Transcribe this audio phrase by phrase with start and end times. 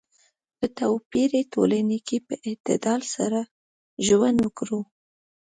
[0.57, 3.39] په توپیري ټولنه کې په اعتدال سره
[4.05, 4.81] ژوند وکړو.